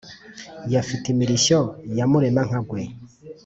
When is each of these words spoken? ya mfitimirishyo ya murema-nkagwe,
ya 0.71 0.81
mfitimirishyo 0.85 1.59
ya 1.97 2.05
murema-nkagwe, 2.11 2.81